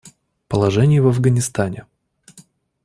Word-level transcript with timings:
Положение 0.47 0.99
в 0.99 1.05
Афганистане. 1.09 1.85